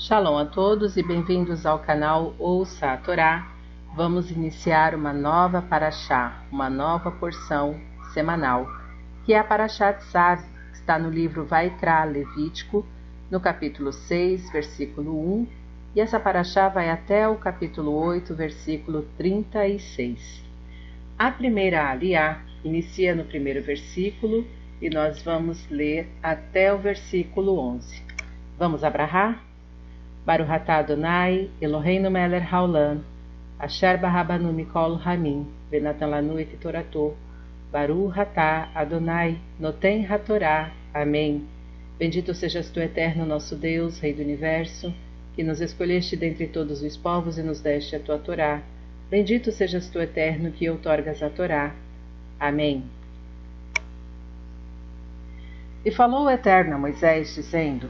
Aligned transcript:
Shalom 0.00 0.38
a 0.38 0.44
todos 0.44 0.96
e 0.96 1.02
bem-vindos 1.02 1.66
ao 1.66 1.80
canal 1.80 2.32
Ouça 2.38 2.92
a 2.92 2.96
Torá. 2.96 3.50
Vamos 3.96 4.30
iniciar 4.30 4.94
uma 4.94 5.12
nova 5.12 5.60
paraxá, 5.60 6.40
uma 6.52 6.70
nova 6.70 7.10
porção 7.10 7.76
semanal, 8.14 8.68
que 9.26 9.32
é 9.32 9.38
a 9.40 9.42
paraxá 9.42 9.92
Tzav, 9.92 10.40
que 10.70 10.76
está 10.76 11.00
no 11.00 11.10
livro 11.10 11.44
Vaikra 11.44 12.04
Levítico, 12.04 12.86
no 13.28 13.40
capítulo 13.40 13.92
6, 13.92 14.52
versículo 14.52 15.40
1, 15.40 15.48
e 15.96 16.00
essa 16.00 16.20
paraxá 16.20 16.68
vai 16.68 16.90
até 16.90 17.28
o 17.28 17.34
capítulo 17.34 17.92
8, 17.92 18.36
versículo 18.36 19.02
36. 19.16 20.44
A 21.18 21.32
primeira 21.32 21.90
aliá 21.90 22.40
inicia 22.62 23.16
no 23.16 23.24
primeiro 23.24 23.64
versículo 23.64 24.46
e 24.80 24.88
nós 24.88 25.20
vamos 25.22 25.68
ler 25.68 26.08
até 26.22 26.72
o 26.72 26.78
versículo 26.78 27.58
11. 27.58 28.00
Vamos 28.56 28.84
abrahar? 28.84 29.47
Baruch 30.28 30.50
atah 30.50 30.80
Adonai, 30.80 31.48
Eloheinu 31.58 32.10
melech 32.12 32.44
haolam, 32.44 33.00
asher 33.58 33.96
barabanu 33.96 34.52
mikol 34.52 35.00
hamim, 35.00 35.46
venatan 35.72 36.10
lanu 36.10 36.38
et 36.38 36.60
torato, 36.60 37.16
Baruch 37.72 38.12
atah 38.14 38.68
Adonai, 38.74 39.38
noten 39.58 40.06
hatorá. 40.06 40.70
Amém. 40.92 41.46
Bendito 41.98 42.34
sejas 42.34 42.68
tu, 42.68 42.78
eterno 42.78 43.24
nosso 43.24 43.56
Deus, 43.56 44.00
Rei 44.00 44.12
do 44.12 44.20
Universo, 44.20 44.92
que 45.34 45.42
nos 45.42 45.62
escolheste 45.62 46.14
dentre 46.14 46.46
todos 46.46 46.82
os 46.82 46.94
povos 46.94 47.38
e 47.38 47.42
nos 47.42 47.62
deste 47.62 47.96
a 47.96 47.98
tua 47.98 48.18
Torá. 48.18 48.60
Bendito 49.10 49.50
sejas 49.50 49.88
tu, 49.88 49.98
eterno, 49.98 50.52
que 50.52 50.68
outorgas 50.68 51.22
a 51.22 51.30
Torá. 51.30 51.74
Amém. 52.38 52.84
E 55.86 55.90
falou 55.90 56.26
o 56.26 56.30
Eterno 56.30 56.74
a 56.74 56.78
Moisés, 56.78 57.34
dizendo: 57.34 57.88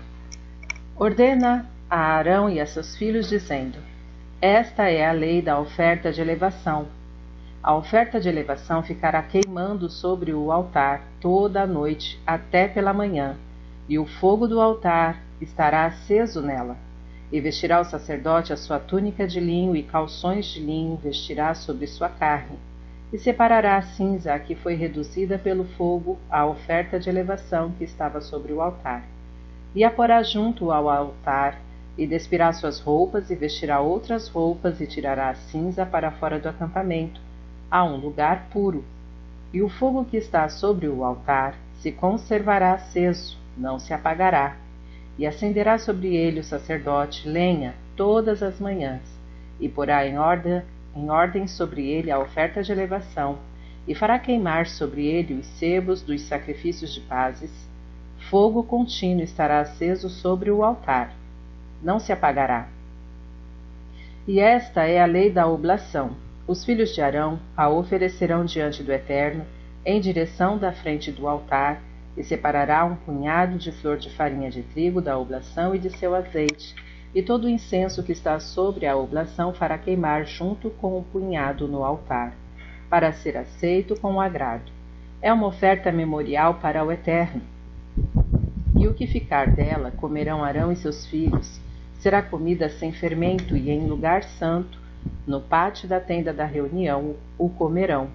Ordena 0.94 1.68
a 1.90 1.98
Arão 1.98 2.50
e 2.50 2.60
a 2.60 2.66
seus 2.66 2.96
filhos, 2.96 3.28
dizendo: 3.28 3.78
Esta 4.40 4.88
é 4.88 5.06
a 5.06 5.12
lei 5.12 5.40
da 5.40 5.58
oferta 5.58 6.12
de 6.12 6.20
elevação. 6.20 6.86
A 7.62 7.74
oferta 7.74 8.20
de 8.20 8.28
elevação 8.28 8.82
ficará 8.82 9.22
queimando 9.22 9.88
sobre 9.88 10.32
o 10.32 10.52
altar 10.52 11.02
toda 11.20 11.62
a 11.62 11.66
noite 11.66 12.20
até 12.26 12.68
pela 12.68 12.92
manhã, 12.92 13.36
e 13.88 13.98
o 13.98 14.06
fogo 14.06 14.46
do 14.46 14.60
altar 14.60 15.22
estará 15.40 15.86
aceso 15.86 16.42
nela. 16.42 16.76
E 17.32 17.40
vestirá 17.40 17.80
o 17.80 17.84
sacerdote 17.84 18.52
a 18.52 18.56
sua 18.56 18.78
túnica 18.78 19.26
de 19.26 19.40
linho 19.40 19.76
e 19.76 19.82
calções 19.82 20.46
de 20.46 20.60
linho 20.60 20.96
vestirá 20.96 21.54
sobre 21.54 21.86
sua 21.86 22.08
carne 22.08 22.58
e 23.12 23.18
separará 23.18 23.76
a 23.76 23.82
cinza 23.82 24.34
a 24.34 24.38
que 24.38 24.54
foi 24.54 24.74
reduzida 24.74 25.38
pelo 25.38 25.64
fogo 25.64 26.18
a 26.30 26.44
oferta 26.46 27.00
de 27.00 27.08
elevação 27.08 27.72
que 27.72 27.84
estava 27.84 28.20
sobre 28.20 28.52
o 28.52 28.60
altar. 28.60 29.04
E 29.74 29.82
a 29.82 29.90
porá 29.90 30.22
junto 30.22 30.70
ao 30.70 30.88
altar, 30.88 31.58
e 31.98 32.06
despirá 32.06 32.52
suas 32.52 32.78
roupas, 32.78 33.28
e 33.28 33.34
vestirá 33.34 33.80
outras 33.80 34.28
roupas, 34.28 34.80
e 34.80 34.86
tirará 34.86 35.30
a 35.30 35.34
cinza 35.34 35.84
para 35.84 36.12
fora 36.12 36.38
do 36.38 36.48
acampamento, 36.48 37.20
a 37.68 37.84
um 37.84 37.96
lugar 37.96 38.48
puro. 38.52 38.84
E 39.52 39.60
o 39.60 39.68
fogo 39.68 40.04
que 40.04 40.16
está 40.16 40.48
sobre 40.48 40.86
o 40.86 41.02
altar 41.02 41.56
se 41.80 41.90
conservará 41.90 42.72
aceso, 42.74 43.36
não 43.56 43.80
se 43.80 43.92
apagará. 43.92 44.56
E 45.18 45.26
acenderá 45.26 45.76
sobre 45.76 46.14
ele 46.14 46.38
o 46.38 46.44
sacerdote 46.44 47.28
lenha 47.28 47.74
todas 47.96 48.44
as 48.44 48.60
manhãs, 48.60 49.02
e 49.58 49.68
porá 49.68 50.06
em 50.06 50.16
ordem 50.16 50.62
em 50.94 51.10
ordem 51.10 51.46
sobre 51.46 51.88
ele 51.88 52.10
a 52.10 52.18
oferta 52.18 52.62
de 52.62 52.72
elevação, 52.72 53.38
e 53.86 53.94
fará 53.94 54.18
queimar 54.18 54.66
sobre 54.66 55.06
ele 55.06 55.34
os 55.34 55.46
sebos 55.46 56.02
dos 56.02 56.22
sacrifícios 56.22 56.92
de 56.94 57.00
pazes. 57.00 57.50
Fogo 58.30 58.62
contínuo 58.62 59.22
estará 59.22 59.60
aceso 59.60 60.08
sobre 60.08 60.50
o 60.50 60.62
altar, 60.64 61.12
não 61.82 61.98
se 61.98 62.12
apagará. 62.12 62.68
E 64.26 64.40
esta 64.40 64.84
é 64.84 65.00
a 65.00 65.06
lei 65.06 65.30
da 65.30 65.46
oblação. 65.46 66.10
Os 66.46 66.64
filhos 66.64 66.94
de 66.94 67.00
Arão 67.00 67.38
a 67.56 67.68
oferecerão 67.68 68.44
diante 68.44 68.82
do 68.82 68.92
Eterno, 68.92 69.44
em 69.84 70.00
direção 70.00 70.58
da 70.58 70.72
frente 70.72 71.10
do 71.10 71.26
altar, 71.26 71.80
e 72.16 72.24
separará 72.24 72.84
um 72.84 72.96
punhado 72.96 73.56
de 73.56 73.70
flor 73.70 73.96
de 73.96 74.10
farinha 74.10 74.50
de 74.50 74.62
trigo 74.62 75.00
da 75.00 75.16
oblação 75.16 75.74
e 75.74 75.78
de 75.78 75.88
seu 75.96 76.14
azeite, 76.14 76.74
e 77.14 77.22
todo 77.22 77.44
o 77.44 77.48
incenso 77.48 78.02
que 78.02 78.12
está 78.12 78.38
sobre 78.38 78.86
a 78.86 78.96
oblação 78.96 79.54
fará 79.54 79.78
queimar 79.78 80.26
junto 80.26 80.68
com 80.70 80.98
o 80.98 81.04
punhado 81.04 81.66
no 81.68 81.84
altar, 81.84 82.34
para 82.90 83.12
ser 83.12 83.36
aceito 83.36 83.98
com 83.98 84.20
agrado. 84.20 84.70
É 85.22 85.32
uma 85.32 85.46
oferta 85.46 85.90
memorial 85.90 86.54
para 86.54 86.84
o 86.84 86.92
Eterno. 86.92 87.42
E 88.76 88.86
o 88.86 88.94
que 88.94 89.06
ficar 89.06 89.50
dela 89.50 89.90
comerão 89.90 90.44
Arão 90.44 90.70
e 90.70 90.76
seus 90.76 91.06
filhos, 91.06 91.60
será 91.98 92.22
comida 92.22 92.68
sem 92.68 92.92
fermento 92.92 93.56
e 93.56 93.70
em 93.70 93.86
lugar 93.86 94.22
santo, 94.22 94.78
no 95.26 95.40
pátio 95.40 95.88
da 95.88 96.00
tenda 96.00 96.32
da 96.32 96.44
reunião, 96.44 97.16
o 97.36 97.48
comerão. 97.48 98.08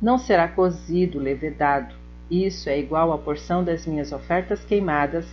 Não 0.00 0.18
será 0.18 0.48
cozido, 0.48 1.18
levedado. 1.18 1.94
Isso 2.30 2.68
é 2.68 2.78
igual 2.78 3.12
à 3.12 3.18
porção 3.18 3.64
das 3.64 3.86
minhas 3.86 4.12
ofertas 4.12 4.64
queimadas 4.64 5.26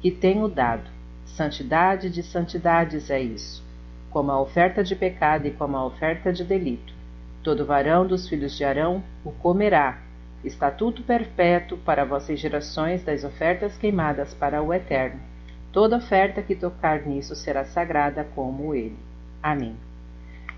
que 0.00 0.10
tenho 0.10 0.48
dado 0.48 0.90
Santidade 1.32 2.10
de 2.10 2.22
santidades 2.22 3.08
é 3.08 3.18
isso, 3.18 3.64
como 4.10 4.30
a 4.30 4.38
oferta 4.38 4.84
de 4.84 4.94
pecado 4.94 5.46
e 5.46 5.50
como 5.50 5.78
a 5.78 5.86
oferta 5.86 6.30
de 6.30 6.44
delito. 6.44 6.92
Todo 7.42 7.64
varão 7.64 8.06
dos 8.06 8.28
filhos 8.28 8.54
de 8.54 8.62
Arão 8.64 9.02
o 9.24 9.32
comerá, 9.32 10.02
estatuto 10.44 11.02
perpétuo 11.02 11.78
para 11.78 12.04
vossas 12.04 12.38
gerações 12.38 13.02
das 13.02 13.24
ofertas 13.24 13.78
queimadas 13.78 14.34
para 14.34 14.62
o 14.62 14.74
Eterno. 14.74 15.20
Toda 15.72 15.96
oferta 15.96 16.42
que 16.42 16.54
tocar 16.54 17.06
nisso 17.06 17.34
será 17.34 17.64
sagrada 17.64 18.24
como 18.34 18.74
ele. 18.74 18.98
Amém. 19.42 19.74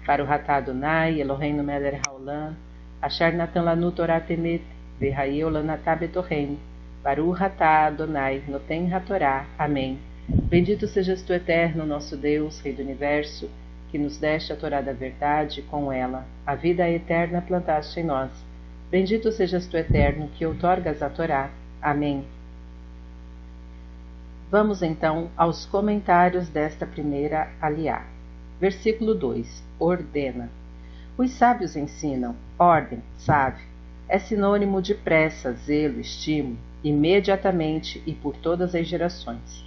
Para 0.04 0.22
o 0.22 0.26
Ratá 0.26 0.56
Adonai, 0.56 1.20
Eloheinu 1.20 1.62
Meler 1.62 2.00
Haolam, 2.04 2.56
Asher 3.00 3.32
Natan 3.32 3.62
Lanu 3.62 3.92
Torah 3.92 4.20
Temet, 4.20 4.64
Verraeu 4.98 5.48
Lanatá 5.48 5.94
Betorren, 5.94 6.58
Baru 7.02 7.30
Ratá 7.30 7.86
Adonai, 7.86 8.42
Noten 8.48 8.92
Hatorá. 8.92 9.46
Amém. 9.56 10.00
Bendito 10.28 10.88
sejas 10.88 11.22
tu, 11.22 11.32
eterno, 11.32 11.86
nosso 11.86 12.16
Deus, 12.16 12.60
Rei 12.60 12.72
do 12.72 12.82
Universo, 12.82 13.48
que 13.90 13.98
nos 13.98 14.18
deste 14.18 14.52
a 14.52 14.56
Torá 14.56 14.80
da 14.80 14.92
verdade, 14.92 15.62
com 15.62 15.92
ela, 15.92 16.26
a 16.44 16.54
vida 16.54 16.90
eterna 16.90 17.40
plantaste 17.40 18.00
em 18.00 18.04
nós. 18.04 18.30
Bendito 18.90 19.30
sejas 19.30 19.66
tu, 19.66 19.76
eterno, 19.76 20.28
que 20.36 20.44
outorgas 20.44 21.02
a 21.02 21.08
Torá. 21.08 21.50
Amém. 21.80 22.24
Vamos 24.50 24.82
então 24.82 25.30
aos 25.36 25.64
comentários 25.66 26.48
desta 26.48 26.86
primeira 26.86 27.50
aliá. 27.60 28.04
Versículo 28.60 29.14
2: 29.14 29.64
Ordena. 29.78 30.50
Os 31.16 31.30
sábios 31.30 31.76
ensinam, 31.76 32.36
ordem, 32.58 33.02
sabe, 33.16 33.60
é 34.08 34.18
sinônimo 34.18 34.82
de 34.82 34.94
pressa, 34.94 35.52
zelo, 35.52 36.00
estímulo, 36.00 36.58
imediatamente 36.82 38.02
e 38.06 38.12
por 38.12 38.36
todas 38.36 38.74
as 38.74 38.86
gerações. 38.86 39.64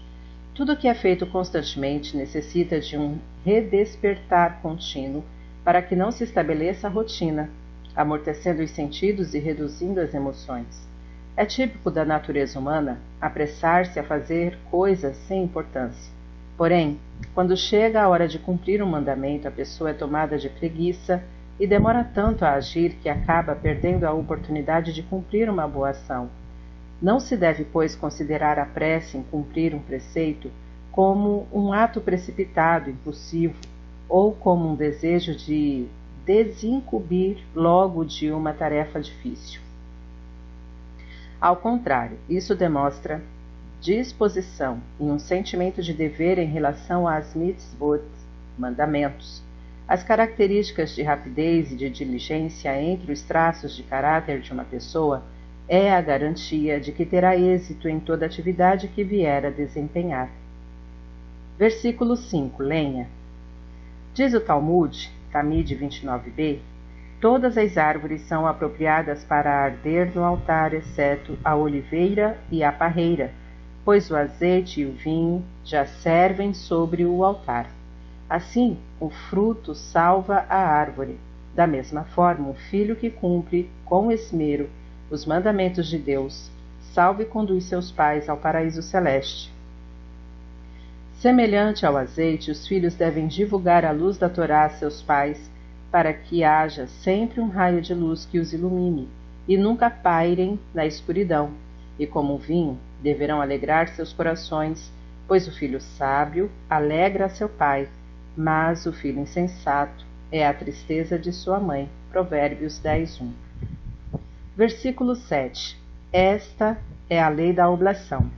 Tudo 0.54 0.76
que 0.76 0.88
é 0.88 0.94
feito 0.94 1.26
constantemente 1.26 2.16
necessita 2.16 2.80
de 2.80 2.98
um 2.98 3.18
redespertar 3.46 4.60
contínuo 4.62 5.24
para 5.64 5.82
que 5.82 5.96
não 5.96 6.12
se 6.12 6.24
estabeleça 6.24 6.88
a 6.88 6.90
rotina, 6.90 7.50
amortecendo 7.96 8.62
os 8.62 8.72
sentidos 8.72 9.34
e 9.34 9.40
reduzindo 9.40 10.00
as 10.00 10.14
emoções. 10.14 10.88
É 11.38 11.46
típico 11.46 11.92
da 11.92 12.04
natureza 12.04 12.58
humana 12.58 12.98
apressar-se 13.22 14.00
a 14.00 14.04
fazer 14.04 14.58
coisas 14.72 15.16
sem 15.28 15.44
importância. 15.44 16.12
Porém, 16.58 17.00
quando 17.36 17.56
chega 17.56 18.02
a 18.02 18.10
hora 18.10 18.28
de 18.28 18.40
cumprir 18.40 18.82
um 18.82 18.88
mandamento, 18.88 19.48
a 19.48 19.52
pessoa 19.52 19.92
é 19.92 19.94
tomada 19.94 20.40
de 20.40 20.50
preguiça 20.50 21.24
e 21.60 21.68
demora 21.68 22.04
tanto 22.04 22.44
a 22.44 22.54
agir 22.54 22.98
que 23.04 23.08
acaba 23.08 23.54
perdendo 23.54 24.06
a 24.06 24.14
oportunidade 24.14 24.92
de 24.92 25.04
cumprir 25.04 25.48
uma 25.48 25.68
boa 25.68 25.92
ação. 25.92 26.28
Não 27.00 27.20
se 27.20 27.38
deve, 27.38 27.64
pois, 27.66 27.96
considerar 27.96 28.58
a 28.58 28.66
pressa 28.66 29.16
em 29.16 29.22
cumprir 29.22 29.76
um 29.76 29.80
preceito 29.80 30.50
como 30.92 31.48
um 31.54 31.72
ato 31.72 32.02
precipitado, 32.02 32.90
impulsivo, 32.90 33.60
ou 34.10 34.32
como 34.32 34.68
um 34.68 34.76
desejo 34.76 35.36
de 35.36 35.86
desincumbir 36.26 37.38
logo 37.54 38.04
de 38.04 38.32
uma 38.32 38.54
tarefa 38.54 39.00
difícil. 39.00 39.67
Ao 41.40 41.56
contrário, 41.56 42.18
isso 42.28 42.56
demonstra 42.56 43.22
disposição 43.80 44.82
e 45.00 45.04
um 45.04 45.20
sentimento 45.20 45.84
de 45.84 45.94
dever 45.94 46.40
em 46.40 46.48
relação 46.48 47.08
às 47.08 47.36
mitzvot, 47.36 48.02
mandamentos. 48.58 49.44
As 49.88 50.04
características 50.04 50.96
de 50.96 51.04
rapidez 51.04 51.72
e 51.72 51.76
de 51.76 51.90
diligência 51.90 52.82
entre 52.82 53.12
os 53.12 53.22
traços 53.22 53.76
de 53.76 53.84
caráter 53.84 54.42
de 54.42 54.52
uma 54.52 54.66
pessoa 54.66 55.24
é 55.70 55.94
a 55.94 56.02
garantia 56.02 56.80
de 56.80 56.92
que 56.92 57.06
terá 57.06 57.38
êxito 57.38 57.88
em 57.88 58.00
toda 58.00 58.26
atividade 58.26 58.88
que 58.88 59.04
vier 59.04 59.46
a 59.46 59.50
desempenhar. 59.50 60.30
Versículo 61.58 62.18
5: 62.18 62.64
Lenha. 62.64 63.08
Diz 64.14 64.34
o 64.34 64.40
Talmud, 64.40 65.12
Tamid 65.32 65.76
29b, 65.76 66.60
todas 67.20 67.58
as 67.58 67.78
árvores 67.78 68.22
são 68.22 68.48
apropriadas 68.48 69.24
para 69.24 69.52
arder 69.52 70.12
no 70.16 70.24
altar, 70.24 70.74
exceto 70.74 71.38
a 71.44 71.56
oliveira 71.56 72.38
e 72.52 72.64
a 72.64 72.72
parreira, 72.72 73.32
pois 73.84 74.12
o 74.12 74.16
azeite 74.16 74.82
e 74.82 74.86
o 74.86 74.92
vinho 74.92 75.44
já 75.64 75.86
servem 75.86 76.54
sobre 76.54 77.06
o 77.06 77.24
altar. 77.24 77.70
Assim, 78.30 78.78
o 79.00 79.10
fruto 79.10 79.74
salva 79.74 80.46
a 80.50 80.58
árvore. 80.58 81.18
Da 81.56 81.66
mesma 81.66 82.04
forma, 82.04 82.50
o 82.50 82.54
filho 82.54 82.96
que 82.96 83.10
cumpre 83.10 83.70
com 83.86 84.12
esmero 84.12 84.70
os 85.10 85.26
mandamentos 85.26 85.88
de 85.88 85.98
Deus 85.98 86.52
salva 86.92 87.22
e 87.22 87.26
conduz 87.26 87.66
seus 87.66 87.92
pais 87.92 88.28
ao 88.28 88.38
paraíso 88.38 88.82
celeste. 88.82 89.54
Semelhante 91.20 91.86
ao 91.86 91.96
azeite, 91.96 92.52
os 92.52 92.68
filhos 92.68 92.96
devem 92.96 93.28
divulgar 93.28 93.86
a 93.86 93.92
luz 93.92 94.18
da 94.18 94.30
Torá 94.30 94.66
a 94.66 94.70
seus 94.70 95.02
pais, 95.02 95.50
para 95.92 96.14
que 96.14 96.44
haja 96.44 96.88
sempre 96.88 97.40
um 97.40 97.50
raio 97.50 97.82
de 97.82 97.94
luz 97.94 98.26
que 98.26 98.40
os 98.40 98.54
ilumine, 98.54 99.08
e 99.48 99.58
nunca 99.58 99.90
pairem 99.90 100.60
na 100.74 100.86
escuridão. 100.86 101.52
E 101.98 102.06
como 102.06 102.38
vinho, 102.38 102.78
deverão 103.02 103.42
alegrar 103.42 103.88
seus 103.90 104.12
corações, 104.14 104.92
pois 105.28 105.48
o 105.48 105.52
filho 105.52 105.80
sábio 105.80 106.52
alegra 106.70 107.30
seu 107.30 107.50
pai, 107.50 107.88
mas 108.36 108.86
o 108.86 108.94
filho 108.94 109.20
insensato 109.20 110.06
é 110.32 110.46
a 110.46 110.54
tristeza 110.54 111.18
de 111.18 111.32
sua 111.32 111.60
mãe. 111.60 111.90
Provérbios 112.12 112.80
10, 112.80 113.22
1. 113.22 113.34
Versículo 114.56 115.16
7. 115.16 115.80
Esta 116.12 116.78
é 117.10 117.22
a 117.22 117.30
lei 117.30 117.54
da 117.54 117.70
oblação. 117.70 118.30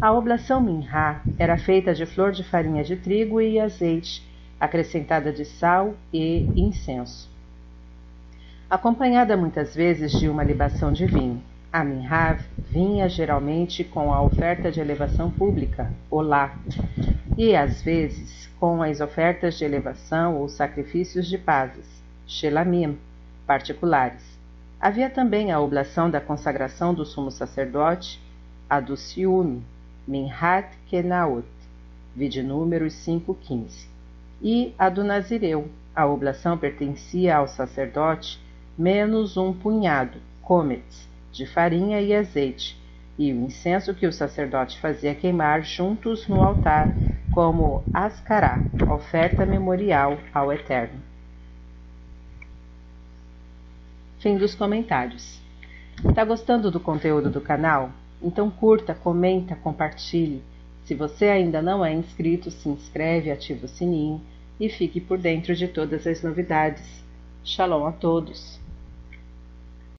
A 0.00 0.12
oblação 0.12 0.60
minhá 0.60 1.22
era 1.38 1.56
feita 1.56 1.94
de 1.94 2.04
flor 2.04 2.32
de 2.32 2.44
farinha 2.44 2.84
de 2.84 2.96
trigo 2.96 3.40
e 3.40 3.58
azeite, 3.58 4.25
acrescentada 4.60 5.32
de 5.32 5.44
sal 5.44 5.94
e 6.12 6.48
incenso, 6.56 7.28
acompanhada 8.68 9.36
muitas 9.36 9.74
vezes 9.74 10.12
de 10.12 10.28
uma 10.28 10.42
libação 10.42 10.92
de 10.92 11.06
vinho. 11.06 11.42
A 11.72 11.84
minhá 11.84 12.38
vinha 12.58 13.08
geralmente 13.08 13.84
com 13.84 14.12
a 14.12 14.22
oferta 14.22 14.70
de 14.72 14.80
elevação 14.80 15.30
pública, 15.30 15.92
olá, 16.10 16.56
e 17.36 17.54
às 17.54 17.82
vezes 17.82 18.48
com 18.58 18.82
as 18.82 19.00
ofertas 19.00 19.58
de 19.58 19.64
elevação 19.64 20.36
ou 20.36 20.48
sacrifícios 20.48 21.26
de 21.26 21.36
pazes, 21.36 21.84
shelamim, 22.26 22.98
particulares. 23.46 24.36
Havia 24.80 25.10
também 25.10 25.52
a 25.52 25.60
oblação 25.60 26.10
da 26.10 26.20
consagração 26.20 26.94
do 26.94 27.04
sumo 27.04 27.30
sacerdote, 27.30 28.20
a 28.68 28.80
do 28.80 28.96
ciúme, 28.96 29.62
Minhat 30.06 30.68
Kenaot, 30.88 31.46
vide 32.14 32.42
números 32.42 32.94
5.15, 33.06 33.86
e 34.40 34.74
a 34.78 34.88
do 34.88 35.02
Nazireu. 35.04 35.68
A 35.94 36.06
oblação 36.06 36.58
pertencia 36.58 37.36
ao 37.36 37.48
sacerdote 37.48 38.38
menos 38.76 39.36
um 39.36 39.52
punhado, 39.52 40.18
comets, 40.42 41.08
de 41.32 41.46
farinha 41.46 42.00
e 42.00 42.14
azeite, 42.14 42.78
e 43.18 43.32
o 43.32 43.44
incenso 43.44 43.94
que 43.94 44.06
o 44.06 44.12
sacerdote 44.12 44.78
fazia 44.78 45.14
queimar 45.14 45.62
juntos 45.62 46.28
no 46.28 46.42
altar, 46.42 46.94
como 47.32 47.82
ascará, 47.92 48.60
oferta 48.90 49.46
memorial 49.46 50.18
ao 50.34 50.52
Eterno. 50.52 51.00
Fim 54.18 54.36
dos 54.36 54.54
comentários. 54.54 55.40
Tá 56.14 56.24
gostando 56.24 56.70
do 56.70 56.80
conteúdo 56.80 57.30
do 57.30 57.40
canal? 57.40 57.90
Então 58.22 58.50
curta, 58.50 58.94
comenta, 58.94 59.54
compartilhe. 59.56 60.42
Se 60.86 60.94
você 60.94 61.24
ainda 61.24 61.60
não 61.60 61.84
é 61.84 61.92
inscrito, 61.92 62.48
se 62.48 62.68
inscreve, 62.68 63.28
ativa 63.28 63.66
o 63.66 63.68
sininho 63.68 64.20
e 64.58 64.68
fique 64.68 65.00
por 65.00 65.18
dentro 65.18 65.52
de 65.54 65.66
todas 65.66 66.06
as 66.06 66.22
novidades. 66.22 67.04
Shalom 67.44 67.86
a 67.86 67.92
todos! 67.92 68.60